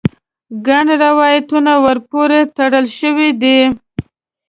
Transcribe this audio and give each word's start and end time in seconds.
ګڼ 0.67 0.85
روایتونه 1.03 1.73
ور 1.83 1.97
پورې 2.09 2.39
تړل 2.55 2.85
شوي 2.99 3.29
دي. 3.41 3.59